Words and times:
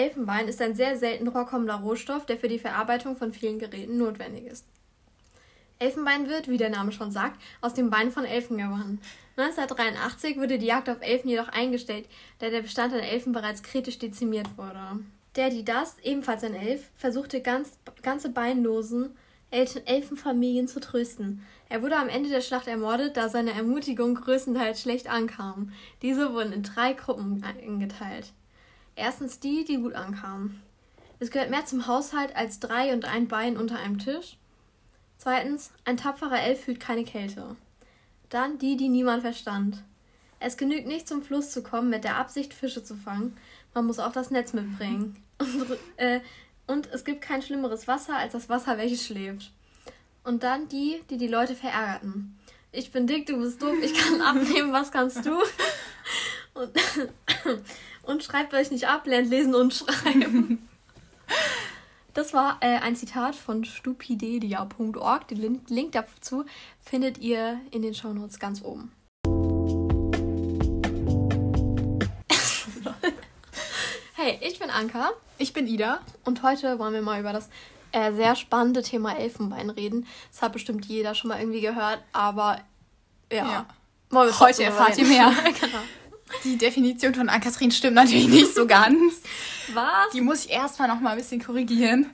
Elfenbein 0.00 0.48
ist 0.48 0.62
ein 0.62 0.74
sehr 0.74 0.96
selten 0.96 1.30
vorkommender 1.30 1.74
Rohstoff, 1.74 2.24
der 2.24 2.38
für 2.38 2.48
die 2.48 2.58
Verarbeitung 2.58 3.16
von 3.16 3.34
vielen 3.34 3.58
Geräten 3.58 3.98
notwendig 3.98 4.46
ist. 4.46 4.64
Elfenbein 5.78 6.26
wird, 6.26 6.48
wie 6.48 6.56
der 6.56 6.70
Name 6.70 6.90
schon 6.90 7.10
sagt, 7.10 7.38
aus 7.60 7.74
dem 7.74 7.90
Bein 7.90 8.10
von 8.10 8.24
Elfen 8.24 8.56
gewonnen. 8.56 8.98
1983 9.36 10.38
wurde 10.38 10.56
die 10.56 10.64
Jagd 10.64 10.88
auf 10.88 11.02
Elfen 11.02 11.28
jedoch 11.28 11.48
eingestellt, 11.48 12.06
da 12.38 12.48
der 12.48 12.62
Bestand 12.62 12.94
an 12.94 13.00
Elfen 13.00 13.32
bereits 13.32 13.62
kritisch 13.62 13.98
dezimiert 13.98 14.56
wurde. 14.56 15.00
Der 15.36 15.50
Didas, 15.50 15.96
ebenfalls 16.02 16.44
ein 16.44 16.54
Elf, 16.54 16.90
versuchte 16.96 17.42
ganz, 17.42 17.78
ganze 18.02 18.30
beinlosen 18.30 19.14
Elfenfamilien 19.50 20.66
zu 20.66 20.80
trösten. 20.80 21.44
Er 21.68 21.82
wurde 21.82 21.96
am 21.96 22.08
Ende 22.08 22.30
der 22.30 22.40
Schlacht 22.40 22.68
ermordet, 22.68 23.18
da 23.18 23.28
seine 23.28 23.52
Ermutigung 23.52 24.14
größtenteils 24.14 24.80
schlecht 24.80 25.10
ankam. 25.10 25.72
Diese 26.00 26.32
wurden 26.32 26.54
in 26.54 26.62
drei 26.62 26.94
Gruppen 26.94 27.44
eingeteilt. 27.44 28.32
Erstens 29.00 29.40
die, 29.40 29.64
die 29.64 29.78
gut 29.78 29.94
ankamen. 29.94 30.60
Es 31.20 31.30
gehört 31.30 31.48
mehr 31.48 31.64
zum 31.64 31.86
Haushalt 31.86 32.36
als 32.36 32.60
drei 32.60 32.92
und 32.92 33.06
ein 33.06 33.28
Bein 33.28 33.56
unter 33.56 33.78
einem 33.78 33.98
Tisch. 33.98 34.36
Zweitens, 35.16 35.72
ein 35.86 35.96
tapferer 35.96 36.42
Elf 36.42 36.64
fühlt 36.64 36.80
keine 36.80 37.04
Kälte. 37.04 37.56
Dann 38.28 38.58
die, 38.58 38.76
die 38.76 38.90
niemand 38.90 39.22
verstand. 39.22 39.82
Es 40.38 40.58
genügt 40.58 40.86
nicht, 40.86 41.08
zum 41.08 41.22
Fluss 41.22 41.50
zu 41.50 41.62
kommen 41.62 41.88
mit 41.88 42.04
der 42.04 42.16
Absicht, 42.16 42.52
Fische 42.52 42.84
zu 42.84 42.94
fangen. 42.94 43.38
Man 43.72 43.86
muss 43.86 43.98
auch 43.98 44.12
das 44.12 44.30
Netz 44.30 44.52
mitbringen. 44.52 45.16
Und, 45.38 45.78
äh, 45.96 46.20
und 46.66 46.86
es 46.92 47.04
gibt 47.04 47.22
kein 47.22 47.40
schlimmeres 47.40 47.88
Wasser 47.88 48.16
als 48.16 48.34
das 48.34 48.50
Wasser, 48.50 48.76
welches 48.76 49.06
schläft. 49.06 49.50
Und 50.24 50.42
dann 50.42 50.68
die, 50.68 51.00
die 51.08 51.16
die 51.16 51.26
Leute 51.26 51.54
verärgerten. 51.56 52.38
Ich 52.70 52.92
bin 52.92 53.06
dick, 53.06 53.26
du 53.26 53.38
bist 53.38 53.62
doof, 53.62 53.76
ich 53.82 53.94
kann 53.94 54.20
abnehmen, 54.20 54.72
was 54.72 54.92
kannst 54.92 55.24
du? 55.24 55.32
Und, 56.54 56.70
und 58.02 58.22
schreibt 58.22 58.54
euch 58.54 58.70
nicht 58.70 58.88
ab, 58.88 59.06
lernt 59.06 59.30
lesen 59.30 59.54
und 59.54 59.74
schreiben. 59.74 60.68
Das 62.12 62.34
war 62.34 62.58
äh, 62.60 62.78
ein 62.78 62.96
Zitat 62.96 63.36
von 63.36 63.64
stupidedia.org. 63.64 65.28
Den 65.28 65.38
Link, 65.38 65.70
Link 65.70 65.92
dazu 65.92 66.44
findet 66.80 67.18
ihr 67.18 67.60
in 67.70 67.82
den 67.82 67.94
Shownotes 67.94 68.40
ganz 68.40 68.62
oben. 68.62 68.90
hey, 74.14 74.40
ich 74.42 74.58
bin 74.58 74.70
Anka. 74.70 75.10
Ich 75.38 75.52
bin 75.52 75.68
Ida. 75.68 76.00
Und 76.24 76.42
heute 76.42 76.80
wollen 76.80 76.94
wir 76.94 77.02
mal 77.02 77.20
über 77.20 77.32
das 77.32 77.48
äh, 77.92 78.12
sehr 78.12 78.34
spannende 78.34 78.82
Thema 78.82 79.16
Elfenbein 79.16 79.70
reden. 79.70 80.08
Das 80.32 80.42
hat 80.42 80.52
bestimmt 80.52 80.86
jeder 80.86 81.14
schon 81.14 81.28
mal 81.28 81.38
irgendwie 81.38 81.60
gehört, 81.60 82.02
aber 82.12 82.58
ja. 83.32 83.50
ja. 83.50 83.66
Heute 84.12 84.64
erfahrt 84.64 84.98
ihr 84.98 85.06
mehr. 85.06 85.32
genau. 85.60 85.78
Die 86.44 86.56
Definition 86.56 87.14
von 87.14 87.28
Ann-Kathrin 87.28 87.70
stimmt 87.70 87.94
natürlich 87.94 88.28
nicht 88.28 88.54
so 88.54 88.66
ganz. 88.66 89.22
Was? 89.74 90.10
Die 90.12 90.20
muss 90.20 90.46
ich 90.46 90.50
erstmal 90.50 90.88
noch 90.88 91.00
mal 91.00 91.10
ein 91.10 91.18
bisschen 91.18 91.42
korrigieren. 91.42 92.10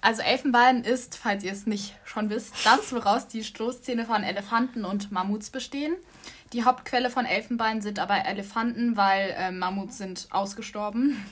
Also 0.00 0.22
Elfenbein 0.22 0.84
ist, 0.84 1.16
falls 1.16 1.42
ihr 1.42 1.52
es 1.52 1.66
nicht 1.66 1.94
schon 2.04 2.30
wisst, 2.30 2.54
das, 2.64 2.92
woraus 2.92 3.26
die 3.26 3.42
Stoßzähne 3.42 4.04
von 4.04 4.22
Elefanten 4.22 4.84
und 4.84 5.10
Mammuts 5.10 5.50
bestehen. 5.50 5.94
Die 6.52 6.64
Hauptquelle 6.64 7.10
von 7.10 7.26
Elfenbein 7.26 7.82
sind 7.82 7.98
aber 7.98 8.24
Elefanten, 8.24 8.96
weil 8.96 9.34
äh, 9.36 9.50
Mammuts 9.50 9.98
sind 9.98 10.28
ausgestorben. 10.30 11.22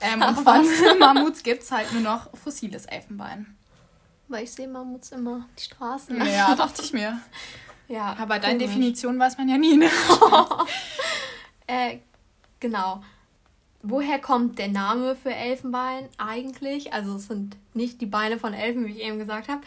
Ähm, 0.00 0.22
und 0.22 0.36
von 0.36 0.64
Mammuts 0.98 1.42
gibt 1.42 1.62
es 1.62 1.72
halt 1.72 1.92
nur 1.92 2.02
noch 2.02 2.30
fossiles 2.36 2.86
Elfenbein. 2.86 3.56
Weil 4.28 4.44
ich 4.44 4.52
sehe 4.52 4.68
Mammuts 4.68 5.12
immer 5.12 5.46
die 5.58 5.64
Straßen. 5.64 6.16
Ja, 6.26 6.54
dachte 6.54 6.82
ich 6.82 6.92
mir. 6.92 7.20
Ja. 7.88 8.16
Aber 8.18 8.40
deine 8.40 8.58
Definition 8.58 9.16
weiß 9.16 9.38
man 9.38 9.48
ja 9.48 9.56
nie. 9.58 9.76
Ne? 9.76 9.88
Äh, 11.66 11.98
genau. 12.60 13.02
Woher 13.82 14.18
kommt 14.20 14.58
der 14.58 14.68
Name 14.68 15.14
für 15.14 15.32
Elfenbein 15.32 16.08
eigentlich? 16.18 16.92
Also 16.92 17.16
es 17.16 17.28
sind 17.28 17.56
nicht 17.74 18.00
die 18.00 18.06
Beine 18.06 18.38
von 18.38 18.52
Elfen, 18.52 18.86
wie 18.86 18.92
ich 18.92 19.02
eben 19.02 19.18
gesagt 19.18 19.48
habe, 19.48 19.60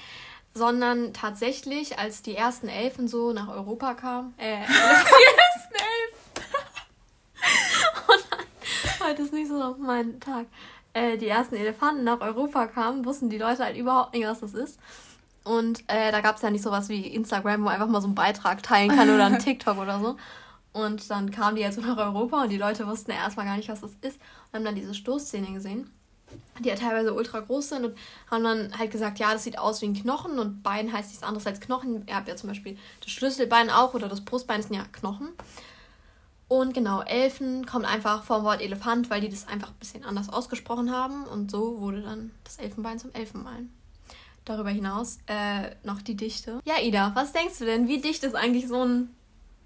sondern 0.54 1.14
tatsächlich, 1.14 2.00
als 2.00 2.22
die 2.22 2.36
ersten 2.36 2.68
Elfen 2.68 3.08
so 3.08 3.32
nach 3.34 3.48
Europa 3.48 3.94
kamen, 3.94 4.34
äh, 4.38 4.58
die 4.68 4.74
ersten 4.74 5.76
Elfen. 5.76 6.20
Und 8.08 9.08
heute 9.08 9.22
ist 9.22 9.34
nicht 9.34 9.48
so 9.48 9.76
mein 9.80 10.20
Tag. 10.20 10.48
Äh, 10.94 11.18
die 11.18 11.28
ersten 11.28 11.56
Elefanten 11.56 12.04
nach 12.04 12.20
Europa 12.20 12.68
kamen, 12.68 13.06
wussten 13.06 13.30
die 13.30 13.38
Leute 13.38 13.64
halt 13.64 13.78
überhaupt 13.78 14.14
nicht, 14.14 14.28
was 14.28 14.40
das 14.40 14.54
ist. 14.54 14.80
Und 15.44 15.84
äh, 15.88 16.12
da 16.12 16.22
gab 16.22 16.36
es 16.36 16.42
ja 16.42 16.50
nicht 16.50 16.64
sowas 16.64 16.90
wie 16.90 17.08
Instagram, 17.08 17.62
wo 17.62 17.66
man 17.66 17.76
einfach 17.76 17.88
mal 17.88 18.02
so 18.02 18.08
einen 18.08 18.16
Beitrag 18.16 18.62
teilen 18.64 18.90
kann 18.90 19.10
oder 19.10 19.26
einen 19.26 19.40
TikTok 19.44 19.78
oder 19.78 20.00
so. 20.00 20.18
Und 20.82 21.10
dann 21.10 21.32
kamen 21.32 21.56
die 21.56 21.62
jetzt 21.62 21.80
nach 21.82 21.98
Europa 21.98 22.44
und 22.44 22.50
die 22.50 22.58
Leute 22.58 22.88
wussten 22.88 23.12
erstmal 23.12 23.46
gar 23.46 23.58
nicht, 23.58 23.70
was 23.70 23.82
das 23.82 23.92
ist. 24.02 24.20
Und 24.52 24.58
haben 24.58 24.66
dann 24.66 24.76
diese 24.76 24.94
Stoßzähne 24.94 25.54
gesehen, 25.54 25.90
die 26.60 26.70
ja 26.70 26.76
teilweise 26.76 27.14
ultra 27.14 27.40
groß 27.40 27.70
sind 27.70 27.86
und 27.86 27.98
haben 28.30 28.44
dann 28.44 28.78
halt 28.78 28.92
gesagt, 28.92 29.20
ja, 29.20 29.34
das 29.34 29.44
sieht 29.44 29.58
aus 29.58 29.82
wie 29.82 29.88
ein 29.88 29.94
Knochen 29.94 30.40
und 30.40 30.62
Bein 30.62 30.92
heißt 30.94 31.10
nichts 31.10 31.24
anderes 31.24 31.48
als 31.48 31.60
Knochen. 31.60 32.06
Ihr 32.08 32.16
habt 32.16 32.28
ja 32.28 32.36
zum 32.36 32.50
Beispiel 32.50 32.78
das 33.02 33.12
Schlüsselbein 33.12 33.70
auch 33.70 33.94
oder 33.94 34.08
das 34.08 34.22
Brustbein 34.22 34.62
sind 34.62 34.76
ja 34.76 34.86
Knochen. 34.92 35.30
Und 36.50 36.74
genau, 36.74 37.02
Elfen 37.02 37.68
kommt 37.68 37.86
einfach 37.86 38.24
vom 38.24 38.44
Wort 38.44 38.60
Elefant, 38.60 39.12
weil 39.12 39.22
die 39.22 39.30
das 39.30 39.48
einfach 39.48 39.70
ein 39.70 39.80
bisschen 39.80 40.04
anders 40.04 40.30
ausgesprochen 40.30 40.92
haben. 40.92 41.26
Und 41.26 41.52
so 41.52 41.80
wurde 41.80 42.02
dann 42.02 42.32
das 42.44 42.58
Elfenbein 42.58 42.98
zum 42.98 43.14
Elfenbein. 43.14 43.72
Darüber 44.46 44.72
hinaus 44.72 45.20
äh, 45.28 45.76
noch 45.84 46.02
die 46.02 46.16
Dichte. 46.16 46.60
Ja, 46.66 46.82
Ida, 46.82 47.12
was 47.14 47.34
denkst 47.34 47.60
du 47.60 47.66
denn? 47.66 47.88
Wie 47.88 48.02
dicht 48.02 48.24
ist 48.24 48.36
eigentlich 48.36 48.68
so 48.68 48.84
ein 48.84 49.16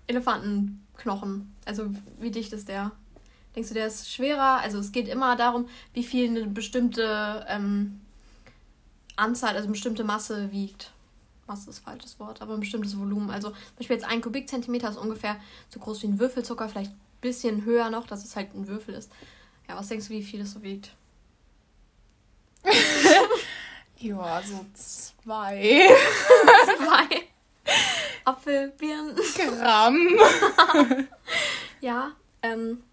Elefanten? 0.08 0.83
Knochen. 0.98 1.56
Also 1.66 1.90
wie 2.20 2.32
dicht 2.32 2.54
ist 2.54 2.68
der? 2.68 2.92
Denkst 3.56 3.70
du, 3.70 3.76
der 3.76 3.88
ist 3.88 4.12
schwerer? 4.12 4.60
Also 4.62 4.80
es 4.80 4.92
geht 4.92 5.08
immer 5.08 5.36
darum, 5.36 5.68
wie 5.94 6.04
viel 6.04 6.30
eine 6.30 6.48
bestimmte 6.48 7.46
ähm, 7.48 8.02
Anzahl, 9.16 9.52
also 9.52 9.66
eine 9.66 9.74
bestimmte 9.74 10.04
Masse 10.04 10.52
wiegt. 10.52 10.92
Masse 11.46 11.70
ist 11.70 11.80
falsches 11.80 12.20
Wort, 12.20 12.42
aber 12.42 12.54
ein 12.54 12.62
bestimmtes 12.62 12.98
Volumen. 12.98 13.30
Also 13.30 13.50
zum 13.50 13.58
Beispiel 13.78 13.96
jetzt 13.98 14.06
ein 14.06 14.22
Kubikzentimeter 14.22 14.90
ist 14.90 14.98
ungefähr 14.98 15.36
so 15.70 15.80
groß 15.80 16.02
wie 16.04 16.08
ein 16.08 16.20
Würfelzucker, 16.20 16.70
vielleicht 16.70 16.92
ein 16.92 17.00
bisschen 17.22 17.66
höher 17.66 17.90
noch, 17.90 18.08
dass 18.08 18.24
es 18.24 18.36
halt 18.36 18.56
ein 18.56 18.68
Würfel 18.68 18.96
ist. 18.96 19.12
Ja, 19.68 19.78
was 19.78 19.88
denkst 19.88 20.08
du, 20.08 20.14
wie 20.14 20.24
viel 20.24 20.42
es 20.42 20.54
so 20.54 20.64
wiegt? 20.64 20.92
ja, 23.98 24.42
so 24.42 24.66
zwei. 24.74 25.14
zwei. 25.24 25.90
Apfelbirnen. 28.64 29.16
Gramm. 29.60 30.08
ja, 31.82 32.12
ähm, 32.42 32.84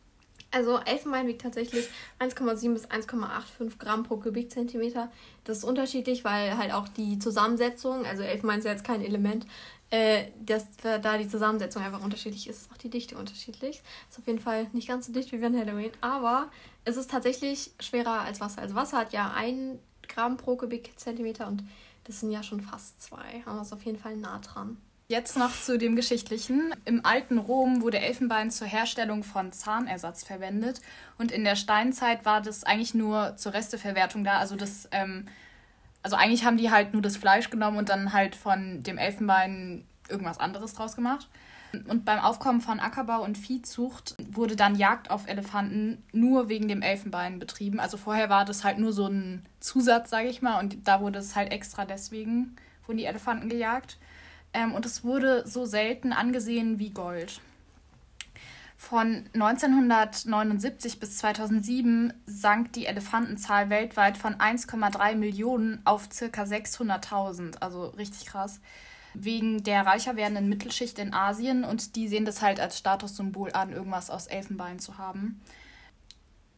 also 0.51 0.79
Elfenbein 0.79 1.29
wiegt 1.29 1.43
tatsächlich 1.43 1.89
1,7 2.19 2.73
bis 2.73 2.89
1,85 2.89 3.79
Gramm 3.79 4.03
pro 4.03 4.17
Kubikzentimeter. 4.17 5.11
Das 5.45 5.59
ist 5.59 5.65
unterschiedlich, 5.65 6.25
weil 6.25 6.57
halt 6.59 6.73
auch 6.73 6.89
die 6.89 7.19
Zusammensetzung, 7.19 8.05
also 8.05 8.23
Elfenbein 8.23 8.59
ist 8.59 8.65
ja 8.65 8.73
jetzt 8.73 8.85
kein 8.85 9.03
Element, 9.05 9.47
äh, 9.91 10.27
dass 10.41 10.67
da 10.77 11.19
die 11.19 11.29
Zusammensetzung 11.29 11.83
einfach 11.83 12.03
unterschiedlich 12.03 12.49
ist, 12.49 12.63
ist 12.63 12.73
auch 12.73 12.77
die 12.77 12.91
Dichte 12.91 13.17
unterschiedlich. 13.17 13.83
Ist 14.09 14.19
auf 14.19 14.27
jeden 14.27 14.39
Fall 14.39 14.69
nicht 14.73 14.89
ganz 14.89 15.07
so 15.07 15.13
dicht 15.13 15.33
wie 15.33 15.43
Van 15.43 15.57
Halloween, 15.57 15.93
aber 16.01 16.51
es 16.85 16.97
ist 16.97 17.11
tatsächlich 17.11 17.73
schwerer 17.81 18.21
als 18.21 18.41
Wasser. 18.41 18.63
Also 18.63 18.75
Wasser 18.75 18.99
hat 18.99 19.13
ja 19.13 19.33
1 19.33 19.79
Gramm 20.09 20.37
pro 20.37 20.57
Kubikzentimeter 20.57 21.47
und 21.47 21.63
das 22.05 22.21
sind 22.21 22.31
ja 22.33 22.43
schon 22.43 22.61
fast 22.61 23.03
zwei. 23.03 23.43
Aber 23.47 23.61
es 23.61 23.69
ist 23.69 23.73
auf 23.73 23.85
jeden 23.85 23.99
Fall 23.99 24.17
nah 24.17 24.39
dran. 24.39 24.79
Jetzt 25.11 25.37
noch 25.37 25.51
zu 25.61 25.77
dem 25.77 25.97
Geschichtlichen. 25.97 26.73
Im 26.85 27.05
alten 27.05 27.39
Rom 27.39 27.83
wurde 27.83 27.99
Elfenbein 27.99 28.53
zur 28.53 28.69
Herstellung 28.69 29.25
von 29.25 29.51
Zahnersatz 29.51 30.23
verwendet 30.23 30.81
und 31.19 31.33
in 31.33 31.43
der 31.43 31.57
Steinzeit 31.57 32.25
war 32.25 32.41
das 32.41 32.63
eigentlich 32.63 32.95
nur 32.95 33.37
zur 33.37 33.53
Resteverwertung 33.53 34.23
da. 34.23 34.39
Also 34.39 34.55
das, 34.55 34.89
ähm, 34.93 35.27
also 36.05 36.15
eigentlich 36.15 36.45
haben 36.45 36.59
die 36.59 36.71
halt 36.71 36.93
nur 36.93 37.03
das 37.03 37.17
Fleisch 37.17 37.51
genommen 37.51 37.77
und 37.77 37.89
dann 37.89 38.13
halt 38.13 38.37
von 38.37 38.85
dem 38.85 38.99
Elfenbein 38.99 39.85
irgendwas 40.09 40.39
anderes 40.39 40.75
draus 40.75 40.95
gemacht. 40.95 41.29
Und 41.89 42.05
beim 42.05 42.21
Aufkommen 42.21 42.61
von 42.61 42.79
Ackerbau 42.79 43.25
und 43.25 43.37
Viehzucht 43.37 44.15
wurde 44.31 44.55
dann 44.55 44.77
Jagd 44.77 45.11
auf 45.11 45.27
Elefanten 45.27 46.05
nur 46.13 46.49
wegen 46.49 46.69
dem 46.69 46.83
Elfenbein 46.83 47.41
betrieben. 47.41 47.81
Also 47.81 47.97
vorher 47.97 48.29
war 48.29 48.45
das 48.45 48.63
halt 48.63 48.79
nur 48.79 48.93
so 48.93 49.09
ein 49.09 49.45
Zusatz, 49.59 50.09
sage 50.09 50.29
ich 50.29 50.41
mal, 50.41 50.61
und 50.61 50.87
da 50.87 51.01
wurde 51.01 51.19
es 51.19 51.35
halt 51.35 51.51
extra 51.51 51.85
deswegen, 51.85 52.55
wurden 52.87 52.99
die 52.99 53.07
Elefanten 53.07 53.49
gejagt. 53.49 53.99
Ähm, 54.53 54.75
und 54.75 54.87
es 54.87 55.05
wurde 55.05 55.47
so 55.47 55.65
selten 55.67 56.13
angesehen 56.13 56.79
wie 56.79 56.91
Gold. 56.91 57.41
Von 58.77 59.27
1979 59.35 61.01
bis 61.01 61.19
2007 61.19 62.15
sank 62.25 62.73
die 62.73 62.87
Elefantenzahl 62.87 63.69
weltweit 63.69 64.17
von 64.17 64.37
1,3 64.37 65.17
Millionen 65.17 65.83
auf 65.85 66.09
ca. 66.09 66.43
600.000, 66.43 67.59
also 67.61 67.89
richtig 67.89 68.25
krass. 68.25 68.59
Wegen 69.13 69.63
der 69.65 69.85
reicher 69.85 70.17
werdenden 70.17 70.49
Mittelschicht 70.49 70.99
in 70.99 71.13
Asien 71.13 71.63
und 71.63 71.95
die 71.95 72.09
sehen 72.09 72.25
das 72.25 72.41
halt 72.41 72.59
als 72.59 72.79
Statussymbol 72.79 73.53
an, 73.53 73.71
irgendwas 73.71 74.09
aus 74.09 74.29
Elfenbein 74.29 74.79
zu 74.79 74.97
haben. 74.97 75.43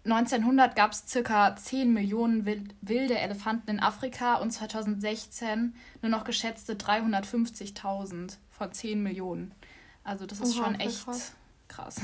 1900 0.04 0.74
gab 0.74 0.92
es 0.92 1.04
circa 1.06 1.54
10 1.54 1.92
Millionen 1.92 2.44
wilde 2.80 3.18
Elefanten 3.18 3.70
in 3.70 3.80
Afrika 3.80 4.36
und 4.36 4.50
2016 4.50 5.74
nur 6.02 6.10
noch 6.10 6.24
geschätzte 6.24 6.74
350.000 6.74 8.36
von 8.50 8.72
10 8.72 9.00
Millionen. 9.00 9.54
Also 10.02 10.26
das 10.26 10.40
ist 10.40 10.56
Oha, 10.56 10.64
schon 10.64 10.80
echt 10.80 11.04
krass. 11.04 11.32
krass. 11.68 12.00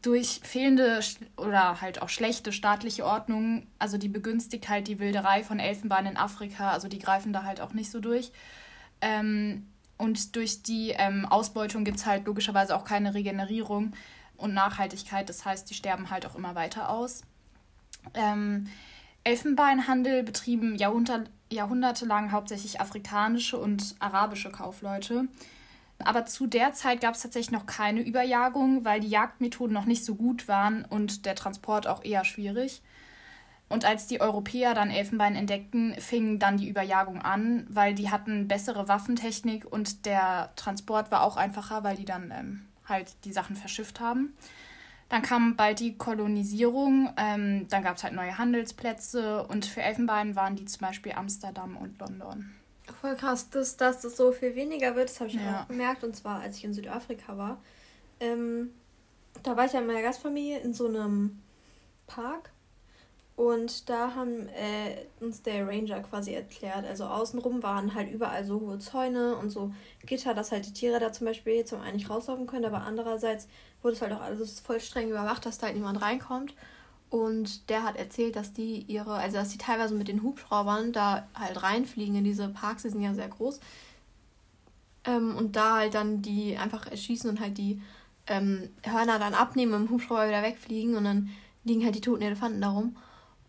durch 0.00 0.40
fehlende 0.42 1.00
oder 1.36 1.82
halt 1.82 2.00
auch 2.00 2.08
schlechte 2.08 2.52
staatliche 2.52 3.04
Ordnung, 3.04 3.66
also 3.78 3.98
die 3.98 4.08
begünstigt 4.08 4.70
halt 4.70 4.88
die 4.88 4.98
Wilderei 4.98 5.44
von 5.44 5.58
Elfenbein 5.58 6.06
in 6.06 6.16
Afrika, 6.16 6.70
also 6.70 6.88
die 6.88 6.98
greifen 6.98 7.34
da 7.34 7.42
halt 7.42 7.60
auch 7.60 7.74
nicht 7.74 7.90
so 7.90 8.00
durch. 8.00 8.32
Ähm, 9.02 9.66
und 9.98 10.36
durch 10.36 10.62
die 10.62 10.90
ähm, 10.90 11.26
Ausbeutung 11.26 11.84
gibt 11.84 11.98
es 11.98 12.06
halt 12.06 12.24
logischerweise 12.26 12.74
auch 12.74 12.84
keine 12.84 13.12
Regenerierung 13.12 13.92
und 14.38 14.54
Nachhaltigkeit. 14.54 15.28
Das 15.28 15.44
heißt, 15.44 15.68
die 15.68 15.74
sterben 15.74 16.10
halt 16.10 16.24
auch 16.24 16.34
immer 16.34 16.54
weiter 16.54 16.88
aus. 16.88 17.22
Ähm, 18.14 18.68
Elfenbeinhandel 19.24 20.22
betrieben 20.22 20.76
Jahrhundert, 20.76 21.30
jahrhundertelang 21.50 22.32
hauptsächlich 22.32 22.80
afrikanische 22.80 23.58
und 23.58 23.94
arabische 23.98 24.50
Kaufleute. 24.50 25.28
Aber 25.98 26.26
zu 26.26 26.46
der 26.46 26.72
Zeit 26.72 27.00
gab 27.00 27.14
es 27.14 27.22
tatsächlich 27.22 27.50
noch 27.50 27.66
keine 27.66 28.00
Überjagung, 28.00 28.84
weil 28.84 29.00
die 29.00 29.08
Jagdmethoden 29.08 29.74
noch 29.74 29.84
nicht 29.84 30.04
so 30.04 30.14
gut 30.14 30.46
waren 30.46 30.84
und 30.84 31.26
der 31.26 31.34
Transport 31.34 31.86
auch 31.86 32.04
eher 32.04 32.24
schwierig. 32.24 32.82
Und 33.68 33.84
als 33.84 34.06
die 34.06 34.20
Europäer 34.20 34.72
dann 34.72 34.90
Elfenbein 34.90 35.34
entdeckten, 35.34 35.94
fing 35.98 36.38
dann 36.38 36.56
die 36.56 36.68
Überjagung 36.68 37.20
an, 37.20 37.66
weil 37.68 37.94
die 37.94 38.10
hatten 38.10 38.48
bessere 38.48 38.88
Waffentechnik 38.88 39.70
und 39.70 40.06
der 40.06 40.50
Transport 40.56 41.10
war 41.10 41.22
auch 41.22 41.36
einfacher, 41.36 41.84
weil 41.84 41.96
die 41.96 42.06
dann 42.06 42.32
ähm, 42.34 42.67
halt 42.88 43.12
die 43.24 43.32
Sachen 43.32 43.56
verschifft 43.56 44.00
haben. 44.00 44.34
Dann 45.08 45.22
kam 45.22 45.56
bald 45.56 45.80
die 45.80 45.96
Kolonisierung, 45.96 47.10
ähm, 47.16 47.66
dann 47.68 47.82
gab 47.82 47.96
es 47.96 48.04
halt 48.04 48.12
neue 48.12 48.36
Handelsplätze 48.36 49.46
und 49.46 49.64
für 49.64 49.80
Elfenbein 49.80 50.36
waren 50.36 50.54
die 50.54 50.66
zum 50.66 50.86
Beispiel 50.86 51.12
Amsterdam 51.12 51.76
und 51.78 51.98
London. 51.98 52.54
Voll 53.00 53.16
krass, 53.16 53.48
dass, 53.48 53.76
dass 53.76 54.00
das 54.00 54.16
so 54.16 54.32
viel 54.32 54.54
weniger 54.54 54.96
wird, 54.96 55.08
das 55.08 55.20
habe 55.20 55.30
ich 55.30 55.36
ja. 55.36 55.62
auch 55.62 55.68
gemerkt. 55.68 56.04
Und 56.04 56.14
zwar, 56.14 56.40
als 56.40 56.56
ich 56.58 56.64
in 56.64 56.74
Südafrika 56.74 57.38
war. 57.38 57.58
Ähm, 58.20 58.70
da 59.42 59.56
war 59.56 59.66
ich 59.66 59.72
ja 59.72 59.80
in 59.80 59.86
meiner 59.86 60.02
Gastfamilie 60.02 60.58
in 60.58 60.74
so 60.74 60.88
einem 60.88 61.40
Park 62.06 62.50
und 63.38 63.88
da 63.88 64.16
haben 64.16 64.48
äh, 64.48 65.06
uns 65.20 65.42
der 65.42 65.64
Ranger 65.64 66.00
quasi 66.00 66.34
erklärt, 66.34 66.84
also 66.84 67.04
außenrum 67.04 67.62
waren 67.62 67.94
halt 67.94 68.10
überall 68.10 68.44
so 68.44 68.58
hohe 68.58 68.80
Zäune 68.80 69.36
und 69.36 69.50
so 69.50 69.72
Gitter, 70.04 70.34
dass 70.34 70.50
halt 70.50 70.66
die 70.66 70.72
Tiere 70.72 70.98
da 70.98 71.12
zum 71.12 71.28
Beispiel 71.28 71.64
zum 71.64 71.80
einen 71.80 71.98
nicht 71.98 72.10
rauslaufen 72.10 72.48
können, 72.48 72.64
aber 72.64 72.80
andererseits 72.80 73.46
wurde 73.80 73.94
es 73.94 74.02
halt 74.02 74.12
auch 74.12 74.22
alles 74.22 74.58
voll 74.58 74.80
streng 74.80 75.10
überwacht, 75.10 75.46
dass 75.46 75.58
da 75.58 75.66
halt 75.66 75.76
niemand 75.76 76.02
reinkommt. 76.02 76.52
Und 77.10 77.70
der 77.70 77.84
hat 77.84 77.94
erzählt, 77.94 78.34
dass 78.34 78.52
die 78.52 78.80
ihre, 78.88 79.12
also 79.12 79.36
dass 79.36 79.50
die 79.50 79.58
teilweise 79.58 79.94
mit 79.94 80.08
den 80.08 80.24
Hubschraubern 80.24 80.92
da 80.92 81.28
halt 81.32 81.62
reinfliegen 81.62 82.16
in 82.16 82.24
diese 82.24 82.48
Parks, 82.48 82.82
die 82.82 82.90
sind 82.90 83.02
ja 83.02 83.14
sehr 83.14 83.28
groß. 83.28 83.60
Ähm, 85.04 85.36
und 85.36 85.54
da 85.54 85.76
halt 85.76 85.94
dann 85.94 86.22
die 86.22 86.56
einfach 86.56 86.88
erschießen 86.90 87.30
und 87.30 87.38
halt 87.38 87.56
die 87.56 87.80
ähm, 88.26 88.68
Hörner 88.82 89.20
dann 89.20 89.34
abnehmen, 89.34 89.74
im 89.74 89.90
Hubschrauber 89.90 90.26
wieder 90.26 90.42
wegfliegen 90.42 90.96
und 90.96 91.04
dann 91.04 91.30
liegen 91.62 91.84
halt 91.84 91.94
die 91.94 92.00
toten 92.00 92.22
Elefanten 92.22 92.60
darum. 92.60 92.96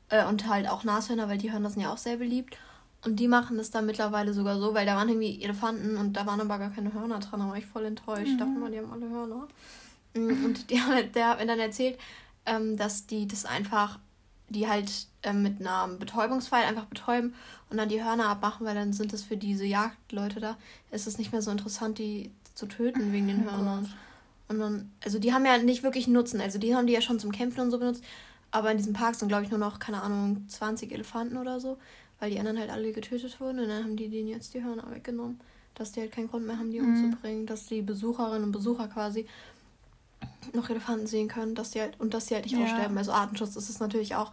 Äh, 0.09 0.25
und 0.25 0.47
halt 0.47 0.67
auch 0.67 0.83
Nashörner, 0.83 1.29
weil 1.29 1.37
die 1.37 1.51
Hörner 1.51 1.69
sind 1.69 1.81
ja 1.81 1.93
auch 1.93 1.97
sehr 1.97 2.17
beliebt. 2.17 2.57
Und 3.05 3.17
die 3.17 3.27
machen 3.27 3.57
das 3.57 3.71
dann 3.71 3.85
mittlerweile 3.85 4.33
sogar 4.33 4.59
so, 4.59 4.73
weil 4.73 4.85
da 4.85 4.95
waren 4.95 5.07
irgendwie 5.07 5.41
Elefanten 5.41 5.95
und 5.95 6.13
da 6.13 6.25
waren 6.25 6.41
aber 6.41 6.59
gar 6.59 6.69
keine 6.69 6.93
Hörner 6.93 7.19
dran. 7.19 7.39
Da 7.39 7.47
war 7.47 7.57
ich 7.57 7.65
voll 7.65 7.85
enttäuscht. 7.85 8.27
Mhm. 8.27 8.31
Ich 8.31 8.37
dachte 8.37 8.51
mal, 8.51 8.71
die 8.71 8.79
haben 8.79 8.91
alle 8.91 9.09
Hörner. 9.09 9.47
Mm, 10.15 10.45
und 10.45 10.69
die, 10.69 10.81
der 11.15 11.29
hat 11.29 11.39
mir 11.39 11.45
dann 11.45 11.59
erzählt, 11.59 11.97
ähm, 12.45 12.75
dass 12.75 13.05
die 13.07 13.27
das 13.27 13.45
einfach, 13.45 13.99
die 14.49 14.67
halt 14.67 14.91
ähm, 15.23 15.43
mit 15.43 15.61
einer 15.61 15.87
Betäubungspfeil 15.87 16.65
einfach 16.65 16.85
betäuben 16.85 17.33
und 17.69 17.77
dann 17.77 17.87
die 17.87 18.03
Hörner 18.03 18.27
abmachen, 18.27 18.65
weil 18.65 18.75
dann 18.75 18.91
sind 18.91 19.13
es 19.13 19.23
für 19.23 19.37
diese 19.37 19.65
Jagdleute 19.65 20.41
da, 20.41 20.57
ist 20.91 21.07
es 21.07 21.17
nicht 21.17 21.31
mehr 21.31 21.41
so 21.41 21.51
interessant, 21.51 21.99
die 21.99 22.31
zu 22.53 22.65
töten 22.65 23.13
wegen 23.13 23.27
den 23.27 23.47
oh 23.47 23.51
Hörnern. 23.51 23.85
Oh 23.89 24.53
und 24.53 24.59
dann, 24.59 24.91
also 25.03 25.19
die 25.19 25.31
haben 25.31 25.45
ja 25.45 25.57
nicht 25.59 25.83
wirklich 25.83 26.07
Nutzen. 26.07 26.41
Also 26.41 26.57
die 26.57 26.75
haben 26.75 26.87
die 26.87 26.93
ja 26.93 27.01
schon 27.01 27.19
zum 27.19 27.31
Kämpfen 27.31 27.61
und 27.61 27.71
so 27.71 27.77
benutzt. 27.77 28.03
Aber 28.51 28.71
in 28.71 28.77
diesem 28.77 28.93
Park 28.93 29.15
sind, 29.15 29.27
glaube 29.27 29.43
ich, 29.43 29.51
nur 29.51 29.59
noch, 29.59 29.79
keine 29.79 30.01
Ahnung, 30.01 30.45
20 30.47 30.91
Elefanten 30.91 31.37
oder 31.37 31.59
so, 31.59 31.77
weil 32.19 32.31
die 32.31 32.39
anderen 32.39 32.59
halt 32.59 32.71
alle 32.71 32.91
getötet 32.91 33.39
wurden. 33.39 33.59
Und 33.59 33.69
dann 33.69 33.83
haben 33.83 33.95
die 33.95 34.09
denen 34.09 34.27
jetzt 34.27 34.53
die 34.53 34.63
Hörner 34.63 34.89
weggenommen. 34.91 35.39
Dass 35.75 35.91
die 35.91 36.01
halt 36.01 36.11
keinen 36.11 36.29
Grund 36.29 36.45
mehr 36.45 36.57
haben, 36.57 36.71
die 36.71 36.81
mhm. 36.81 37.03
umzubringen. 37.03 37.45
Dass 37.45 37.67
die 37.67 37.81
Besucherinnen 37.81 38.43
und 38.43 38.51
Besucher 38.51 38.87
quasi 38.87 39.27
noch 40.53 40.69
Elefanten 40.69 41.07
sehen 41.07 41.27
können, 41.27 41.55
dass 41.55 41.71
die 41.71 41.81
halt, 41.81 41.99
und 41.99 42.13
dass 42.13 42.25
die 42.25 42.33
halt 42.33 42.45
nicht 42.45 42.57
ja. 42.57 42.63
aussterben. 42.63 42.97
Also 42.97 43.11
Artenschutz 43.11 43.55
ist 43.55 43.69
es 43.69 43.79
natürlich 43.79 44.15
auch. 44.15 44.31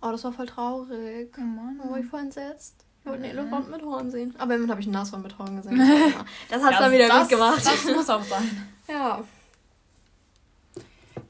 Oh, 0.00 0.10
das 0.10 0.24
war 0.24 0.32
voll 0.32 0.46
traurig. 0.46 1.36
Oh 1.36 1.40
Mann. 1.40 1.80
War 1.90 1.98
ich 1.98 2.06
voll 2.06 2.20
entsetzt. 2.20 2.84
Ich 3.00 3.06
wollte 3.06 3.24
einen 3.24 3.38
Elefant 3.38 3.70
mit 3.70 3.82
Horn 3.82 4.10
sehen. 4.10 4.34
Aber 4.38 4.54
immerhin 4.54 4.70
habe 4.70 4.80
ich 4.80 4.86
ein 4.86 4.92
Nashorn 4.92 5.22
mit 5.22 5.38
Horn 5.38 5.56
gesehen. 5.56 5.78
Das 6.48 6.62
hat 6.62 6.72
es 6.72 6.78
dann 6.78 6.92
wieder 6.92 7.08
das, 7.08 7.20
gut 7.22 7.30
gemacht. 7.30 7.64
Das 7.64 7.84
muss 7.84 8.10
auch 8.10 8.22
sein. 8.22 8.68
Ja. 8.88 9.22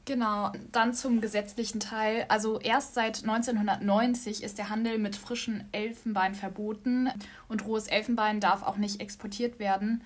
Genau, 0.09 0.51
dann 0.71 0.95
zum 0.95 1.21
gesetzlichen 1.21 1.79
Teil. 1.79 2.25
Also 2.29 2.59
erst 2.59 2.95
seit 2.95 3.21
1990 3.21 4.41
ist 4.41 4.57
der 4.57 4.71
Handel 4.71 4.97
mit 4.97 5.15
frischem 5.15 5.63
Elfenbein 5.71 6.33
verboten 6.33 7.11
und 7.47 7.63
rohes 7.63 7.85
Elfenbein 7.85 8.39
darf 8.39 8.63
auch 8.63 8.77
nicht 8.77 9.01
exportiert 9.01 9.59
werden. 9.59 10.03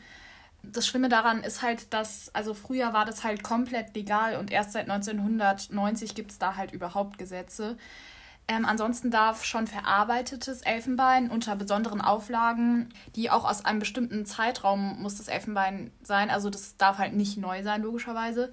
Das 0.61 0.85
Schlimme 0.85 1.07
daran 1.07 1.41
ist 1.41 1.61
halt, 1.61 1.93
dass, 1.93 2.35
also 2.35 2.53
früher 2.53 2.91
war 2.91 3.05
das 3.05 3.23
halt 3.23 3.43
komplett 3.43 3.95
legal 3.95 4.35
und 4.35 4.51
erst 4.51 4.73
seit 4.73 4.89
1990 4.89 6.15
gibt 6.15 6.31
es 6.31 6.37
da 6.37 6.57
halt 6.57 6.73
überhaupt 6.73 7.17
Gesetze. 7.17 7.77
Ähm, 8.49 8.65
ansonsten 8.65 9.09
darf 9.09 9.45
schon 9.45 9.67
verarbeitetes 9.67 10.63
Elfenbein 10.63 11.31
unter 11.31 11.55
besonderen 11.55 12.01
Auflagen, 12.01 12.89
die 13.15 13.29
auch 13.29 13.49
aus 13.49 13.63
einem 13.63 13.79
bestimmten 13.79 14.25
Zeitraum 14.25 15.01
muss 15.01 15.15
das 15.15 15.29
Elfenbein 15.29 15.91
sein, 16.01 16.29
also 16.29 16.49
das 16.49 16.75
darf 16.75 16.97
halt 16.97 17.13
nicht 17.13 17.37
neu 17.37 17.63
sein, 17.63 17.81
logischerweise 17.83 18.51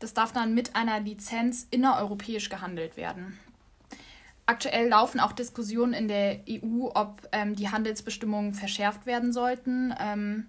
das 0.00 0.14
darf 0.14 0.32
dann 0.32 0.54
mit 0.54 0.74
einer 0.74 0.98
Lizenz 0.98 1.66
innereuropäisch 1.70 2.48
gehandelt 2.48 2.96
werden. 2.96 3.38
Aktuell 4.46 4.88
laufen 4.88 5.20
auch 5.20 5.32
Diskussionen 5.32 5.92
in 5.92 6.08
der 6.08 6.40
EU, 6.48 6.90
ob 6.92 7.28
ähm, 7.30 7.54
die 7.54 7.68
Handelsbestimmungen 7.68 8.52
verschärft 8.52 9.06
werden 9.06 9.32
sollten. 9.32 9.94
Ähm, 10.00 10.48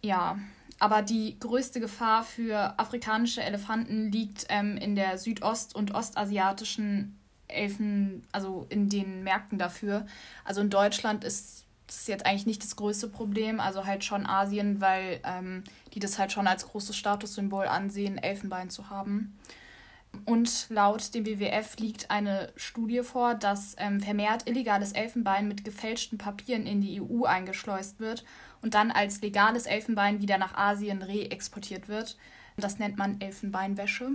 ja, 0.00 0.38
aber 0.78 1.02
die 1.02 1.40
größte 1.40 1.80
Gefahr 1.80 2.22
für 2.22 2.78
afrikanische 2.78 3.42
Elefanten 3.42 4.12
liegt 4.12 4.46
ähm, 4.48 4.76
in 4.76 4.94
der 4.94 5.18
südost- 5.18 5.74
und 5.74 5.92
ostasiatischen 5.94 7.18
Elfen, 7.48 8.22
also 8.30 8.66
in 8.68 8.88
den 8.88 9.24
Märkten 9.24 9.58
dafür. 9.58 10.06
Also 10.44 10.60
in 10.60 10.70
Deutschland 10.70 11.24
ist 11.24 11.64
das 11.88 12.00
ist 12.00 12.08
jetzt 12.08 12.26
eigentlich 12.26 12.46
nicht 12.46 12.62
das 12.62 12.76
größte 12.76 13.08
Problem, 13.08 13.60
also 13.60 13.86
halt 13.86 14.04
schon 14.04 14.26
Asien, 14.26 14.80
weil 14.80 15.20
ähm, 15.24 15.64
die 15.94 16.00
das 16.00 16.18
halt 16.18 16.30
schon 16.30 16.46
als 16.46 16.66
großes 16.68 16.94
Statussymbol 16.96 17.66
ansehen, 17.66 18.18
Elfenbein 18.18 18.68
zu 18.68 18.90
haben. 18.90 19.36
Und 20.26 20.66
laut 20.68 21.14
dem 21.14 21.24
WWF 21.24 21.76
liegt 21.78 22.10
eine 22.10 22.52
Studie 22.56 23.02
vor, 23.02 23.34
dass 23.34 23.74
ähm, 23.78 24.00
vermehrt 24.00 24.48
illegales 24.48 24.92
Elfenbein 24.92 25.48
mit 25.48 25.64
gefälschten 25.64 26.18
Papieren 26.18 26.66
in 26.66 26.82
die 26.82 27.00
EU 27.00 27.24
eingeschleust 27.24 28.00
wird 28.00 28.24
und 28.60 28.74
dann 28.74 28.90
als 28.90 29.22
legales 29.22 29.64
Elfenbein 29.64 30.20
wieder 30.20 30.36
nach 30.36 30.54
Asien 30.54 31.02
reexportiert 31.02 31.88
wird. 31.88 32.18
Das 32.58 32.78
nennt 32.78 32.98
man 32.98 33.20
Elfenbeinwäsche. 33.20 34.10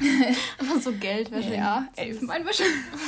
Einfach 0.58 0.80
so 0.80 0.92
Geldwäsche. 0.92 1.54
Ja, 1.54 1.86
Elfenbeinwäsche. 1.96 2.64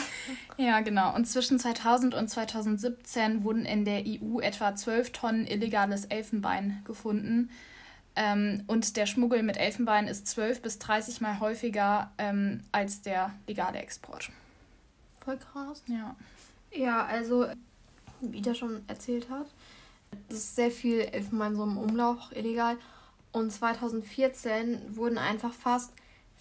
ja, 0.56 0.80
genau. 0.80 1.14
Und 1.14 1.26
zwischen 1.26 1.58
2000 1.58 2.14
und 2.14 2.28
2017 2.28 3.44
wurden 3.44 3.64
in 3.64 3.84
der 3.84 4.04
EU 4.06 4.40
etwa 4.40 4.74
12 4.74 5.12
Tonnen 5.12 5.46
illegales 5.46 6.04
Elfenbein 6.04 6.82
gefunden. 6.84 7.50
Ähm, 8.14 8.64
und 8.66 8.96
der 8.96 9.06
Schmuggel 9.06 9.42
mit 9.42 9.56
Elfenbein 9.56 10.06
ist 10.06 10.26
12 10.26 10.60
bis 10.60 10.78
30 10.78 11.22
Mal 11.22 11.40
häufiger 11.40 12.12
ähm, 12.18 12.62
als 12.70 13.00
der 13.00 13.32
legale 13.46 13.78
Export. 13.78 14.30
Voll 15.24 15.38
krass. 15.38 15.82
Ja. 15.86 16.14
Ja, 16.74 17.04
also, 17.06 17.46
wie 18.20 18.42
der 18.42 18.54
schon 18.54 18.82
erzählt 18.86 19.28
hat, 19.30 19.46
ist 20.28 20.56
sehr 20.56 20.70
viel 20.70 21.00
Elfenbein 21.00 21.56
so 21.56 21.62
im 21.62 21.78
Umlauf 21.78 22.18
illegal. 22.34 22.76
Und 23.32 23.50
2014 23.50 24.96
wurden 24.96 25.16
einfach 25.16 25.54
fast 25.54 25.92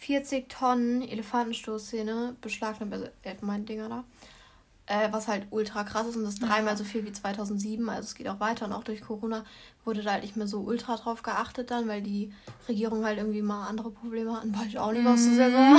40 0.01 0.49
Tonnen 0.49 1.03
Elefantenstoßzähne 1.03 2.35
beschlagnahmt, 2.41 2.91
also 2.91 3.07
Elfenbein-Dinger 3.21 3.87
da. 3.87 4.03
Äh, 4.87 5.11
was 5.11 5.27
halt 5.27 5.45
ultra 5.51 5.83
krass 5.83 6.07
ist 6.07 6.15
und 6.15 6.23
das 6.23 6.33
ist 6.33 6.43
dreimal 6.43 6.75
so 6.75 6.83
viel 6.83 7.05
wie 7.05 7.11
2007. 7.11 7.87
Also 7.87 8.07
es 8.07 8.15
geht 8.15 8.27
auch 8.27 8.39
weiter 8.39 8.65
und 8.65 8.73
auch 8.73 8.83
durch 8.83 9.01
Corona 9.01 9.45
wurde 9.85 10.01
da 10.01 10.13
halt 10.13 10.23
nicht 10.23 10.35
mehr 10.35 10.47
so 10.47 10.61
ultra 10.61 10.97
drauf 10.97 11.21
geachtet 11.21 11.69
dann, 11.69 11.87
weil 11.87 12.01
die 12.01 12.33
Regierung 12.67 13.05
halt 13.05 13.19
irgendwie 13.19 13.43
mal 13.43 13.67
andere 13.67 13.91
Probleme 13.91 14.35
hatten. 14.35 14.55
Weiß 14.55 14.67
ich 14.67 14.79
auch 14.79 14.91
nicht, 14.91 15.05
was 15.05 15.23
das 15.23 15.37
ja 15.37 15.49
so. 15.51 15.77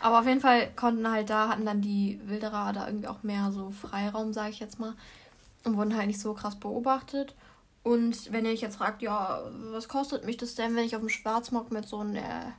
Aber 0.00 0.18
auf 0.18 0.26
jeden 0.26 0.40
Fall 0.40 0.70
konnten 0.74 1.08
halt 1.08 1.30
da, 1.30 1.48
hatten 1.48 1.64
dann 1.64 1.80
die 1.80 2.20
Wilderer 2.24 2.72
da 2.72 2.86
irgendwie 2.86 3.08
auch 3.08 3.22
mehr 3.22 3.52
so 3.52 3.70
Freiraum, 3.70 4.32
sage 4.32 4.50
ich 4.50 4.58
jetzt 4.58 4.80
mal. 4.80 4.94
Und 5.62 5.76
wurden 5.76 5.96
halt 5.96 6.08
nicht 6.08 6.20
so 6.20 6.34
krass 6.34 6.56
beobachtet. 6.56 7.36
Und 7.84 8.32
wenn 8.32 8.44
ihr 8.44 8.52
euch 8.52 8.60
jetzt 8.60 8.76
fragt, 8.76 9.00
ja, 9.00 9.42
was 9.70 9.88
kostet 9.88 10.24
mich 10.24 10.36
das 10.36 10.56
denn, 10.56 10.74
wenn 10.74 10.84
ich 10.84 10.96
auf 10.96 11.02
dem 11.02 11.08
Schwarzmarkt 11.08 11.70
mit 11.70 11.88
so 11.88 11.98
einem 11.98 12.16
äh, 12.16 12.52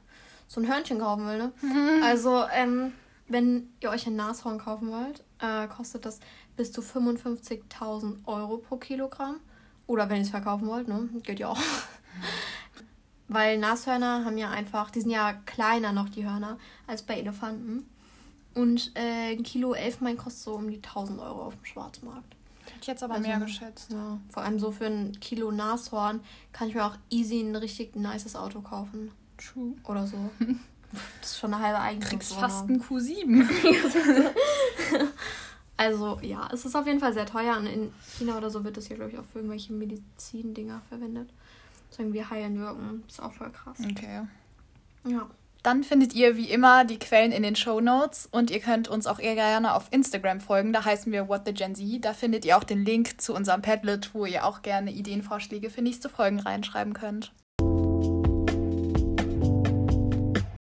so 0.49 0.59
ein 0.59 0.67
Hörnchen 0.67 0.99
kaufen 0.99 1.27
will, 1.27 1.37
ne? 1.37 1.53
Mhm. 1.61 2.03
Also, 2.03 2.43
ähm, 2.51 2.91
wenn 3.27 3.69
ihr 3.79 3.91
euch 3.91 4.07
ein 4.07 4.15
Nashorn 4.15 4.57
kaufen 4.57 4.91
wollt, 4.91 5.23
äh, 5.39 5.67
kostet 5.67 6.05
das 6.05 6.19
bis 6.57 6.71
zu 6.71 6.81
55.000 6.81 8.25
Euro 8.25 8.57
pro 8.57 8.77
Kilogramm. 8.77 9.37
Oder 9.85 10.09
wenn 10.09 10.17
ihr 10.17 10.23
es 10.23 10.31
verkaufen 10.31 10.67
wollt, 10.67 10.87
ne? 10.87 11.07
Geht 11.23 11.39
ja 11.39 11.49
auch. 11.49 11.59
Weil 13.27 13.59
Nashörner 13.59 14.25
haben 14.25 14.39
ja 14.39 14.49
einfach, 14.49 14.89
die 14.89 15.01
sind 15.01 15.11
ja 15.11 15.33
kleiner 15.33 15.93
noch, 15.93 16.09
die 16.09 16.25
Hörner, 16.25 16.57
als 16.87 17.03
bei 17.03 17.19
Elefanten. 17.19 17.87
Und 18.55 18.91
äh, 18.95 19.33
ein 19.33 19.43
Kilo 19.43 19.73
Elfenbein 19.73 20.17
kostet 20.17 20.43
so 20.43 20.55
um 20.55 20.69
die 20.69 20.77
1000 20.77 21.19
Euro 21.19 21.43
auf 21.43 21.55
dem 21.55 21.65
Schwarzmarkt. 21.65 22.35
Hätte 22.65 22.79
ich 22.81 22.87
jetzt 22.87 23.03
aber 23.03 23.15
also, 23.15 23.27
mehr 23.27 23.39
geschätzt. 23.39 23.91
Ja, 23.91 24.19
vor 24.29 24.41
allem 24.41 24.57
so 24.57 24.71
für 24.71 24.87
ein 24.87 25.19
Kilo 25.19 25.51
Nashorn 25.51 26.21
kann 26.53 26.69
ich 26.69 26.75
mir 26.75 26.85
auch 26.85 26.97
easy 27.11 27.39
ein 27.39 27.55
richtig 27.55 27.95
nices 27.95 28.35
Auto 28.35 28.61
kaufen. 28.61 29.11
True. 29.39 29.73
Oder 29.87 30.05
so. 30.05 30.17
Das 31.21 31.33
ist 31.33 31.39
schon 31.39 31.53
eine 31.53 31.63
halbe 31.63 31.79
Eigentum. 31.79 32.09
Kriegst 32.09 32.33
fast 32.33 32.67
ein 32.67 32.81
Q7. 32.81 33.47
also 35.77 36.17
ja, 36.23 36.49
es 36.51 36.65
ist 36.65 36.75
auf 36.75 36.87
jeden 36.87 36.99
Fall 36.99 37.13
sehr 37.13 37.27
teuer. 37.27 37.57
Und 37.57 37.67
in 37.67 37.93
China 38.17 38.37
oder 38.37 38.49
so 38.49 38.63
wird 38.63 38.75
das 38.75 38.87
hier, 38.87 38.95
glaube 38.95 39.11
ich, 39.11 39.19
auch 39.19 39.25
für 39.25 39.37
irgendwelche 39.37 39.71
Medizindinger 39.71 40.81
verwendet. 40.89 41.29
So 41.91 42.01
irgendwie 42.01 42.25
heilen 42.25 42.59
wirken. 42.59 43.03
Das 43.05 43.19
ist 43.19 43.19
auch 43.19 43.33
voll 43.33 43.51
krass. 43.51 43.77
Okay. 43.79 44.21
Ja. 45.05 45.29
Dann 45.61 45.83
findet 45.83 46.15
ihr 46.15 46.37
wie 46.37 46.49
immer 46.49 46.85
die 46.85 46.97
Quellen 46.99 47.33
in 47.33 47.43
den 47.43 47.55
Show 47.55 47.81
Notes 47.81 48.27
und 48.31 48.49
ihr 48.49 48.59
könnt 48.59 48.87
uns 48.87 49.07
auch 49.07 49.19
eher 49.19 49.35
gerne 49.35 49.75
auf 49.75 49.89
Instagram 49.91 50.39
folgen. 50.39 50.71
Da 50.71 50.85
heißen 50.85 51.11
wir 51.11 51.27
What 51.27 51.41
the 51.45 51.53
Gen 51.53 51.75
Z. 51.75 52.03
Da 52.03 52.13
findet 52.13 52.45
ihr 52.45 52.57
auch 52.57 52.63
den 52.63 52.83
Link 52.83 53.21
zu 53.21 53.35
unserem 53.35 53.61
Padlet, 53.61 54.13
wo 54.13 54.25
ihr 54.25 54.45
auch 54.45 54.61
gerne 54.61 54.91
Ideenvorschläge 54.91 55.69
für 55.69 55.81
nächste 55.81 56.09
Folgen 56.09 56.39
reinschreiben 56.39 56.93
könnt. 56.93 57.33